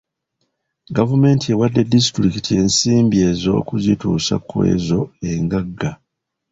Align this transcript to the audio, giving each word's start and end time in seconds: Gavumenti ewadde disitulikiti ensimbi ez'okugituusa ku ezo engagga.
Gavumenti 0.95 1.45
ewadde 1.53 1.81
disitulikiti 1.93 2.51
ensimbi 2.63 3.17
ez'okugituusa 3.29 4.35
ku 4.47 4.55
ezo 4.73 4.99
engagga. 5.31 5.91